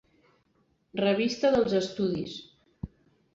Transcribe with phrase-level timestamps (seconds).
[1.01, 2.35] Revista dels Estudis.